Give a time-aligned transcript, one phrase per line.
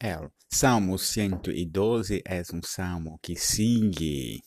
[0.00, 4.40] El Salmo 112 é um salmo que sigue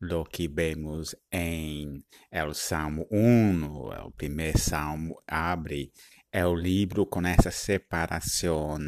[0.00, 2.00] lo que vemos em
[2.30, 4.06] el Salmo 1.
[4.06, 5.90] O primeiro salmo abre
[6.32, 8.78] o livro com essa separação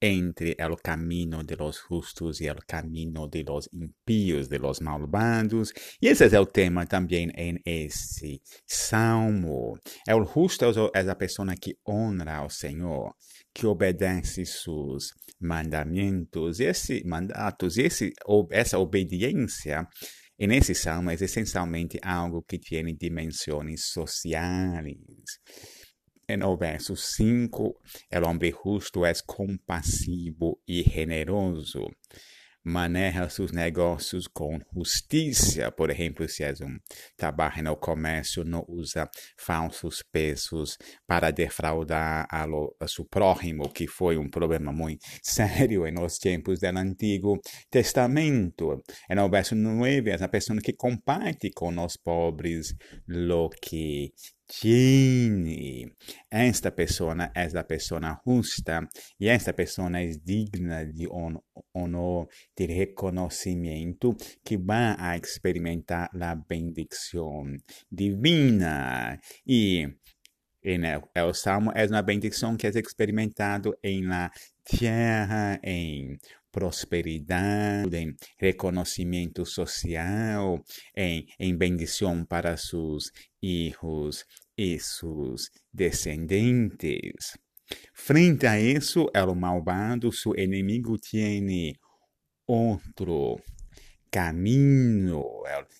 [0.00, 5.72] entre el camino de los justos y el camino de los impíos, de los malvados.
[6.00, 9.78] Y ese es el tema también en ese salmo.
[10.06, 13.16] El justo es la persona que honra al Señor,
[13.52, 16.60] que obedece sus mandamientos.
[16.60, 18.12] Y ese mandatos, esse,
[18.50, 19.88] essa obediência
[20.38, 25.40] en ese salmo es esencialmente algo que tiene dimensiones sociales.
[26.28, 27.80] El verso 5,
[28.10, 31.86] el hombre justo es compasivo y generoso.
[32.64, 35.70] Maneja sus negócios com justiça.
[35.70, 36.80] Por exemplo, se é um
[37.16, 39.08] trabalho no comércio, não usa
[39.38, 40.76] falsos pesos
[41.06, 46.58] para defraudar a, lo, a seu próximo, que foi um problema muito sério nos tempos
[46.58, 48.82] do Antigo Testamento.
[49.08, 52.74] E no verso 9, é a pessoa que comparte com os pobres
[53.06, 54.12] lo que
[54.46, 55.96] tiene.
[56.30, 58.88] Esta persona es la persona justa
[59.18, 67.62] y esta persona es digna de honor, de reconocimiento que va a experimentar la bendición
[67.90, 69.20] divina.
[69.44, 69.84] Y
[70.66, 74.32] en el, el Salmo es una bendición que es experimentado en la
[74.64, 76.18] tierra, em
[76.50, 80.60] prosperidade, em reconhecimento social,
[80.96, 84.24] em, em bendição para seus hijos
[84.58, 87.38] e seus descendentes.
[87.94, 91.76] Frente a isso, o malvado, seu inimigo, tem
[92.46, 93.38] outro
[94.16, 95.22] caminho.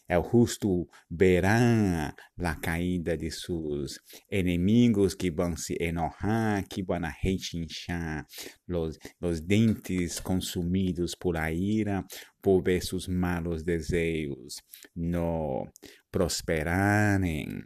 [0.08, 3.98] El, justo verá a caída de seus
[4.30, 8.26] inimigos que vão se enojar, que vão rechinchar
[8.68, 12.04] os, os dentes consumidos por a ira,
[12.42, 14.56] por ver seus malos desejos
[14.94, 15.66] não
[16.10, 17.64] prosperarem.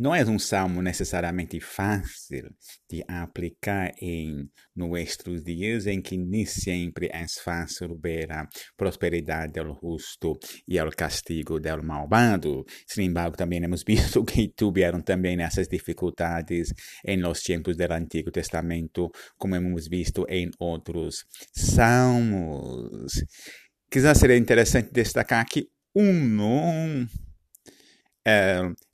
[0.00, 2.48] Não é um salmo necessariamente fácil
[2.90, 9.78] de aplicar em nossos dias, em que nem sempre é fácil ver a prosperidade do
[9.78, 12.64] justo e o castigo do malvado.
[12.86, 16.72] Sin embargo, também hemos visto que tiveram também essas dificuldades
[17.04, 23.22] em los tempos do Antigo Testamento, como hemos visto em outros salmos.
[23.90, 27.06] Quizás seria interessante destacar que um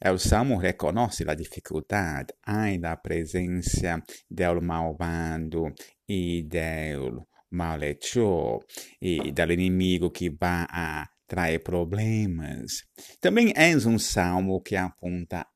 [0.01, 5.73] El Salmo reconoce la dificultad, hay la presencia del malvado
[6.07, 7.21] y del
[7.51, 8.65] malhechor
[9.01, 12.85] y del enemigo que va a trazer problemas.
[13.21, 15.47] Também é um salmo que aponta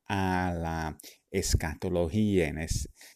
[0.52, 0.96] la
[1.32, 2.66] escatologia, em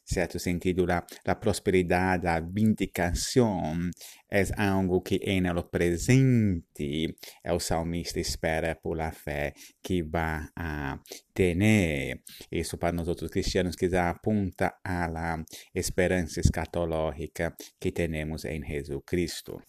[0.04, 3.90] certo sentido, a, prosperidade, a vindicação
[4.30, 10.98] é algo que é no presente o salmista espera por la fé que vai a
[11.32, 12.22] ter.
[12.50, 15.44] Isso para nós outros cristianos que aponta a la
[15.74, 19.60] esperança escatológica que temos em Jesus Cristo.